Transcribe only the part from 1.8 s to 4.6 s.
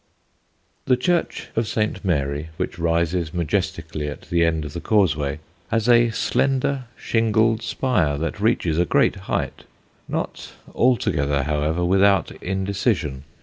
Mary, which rises majestically at the